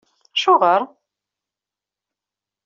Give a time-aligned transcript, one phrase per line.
[0.35, 0.81] AcuƔer?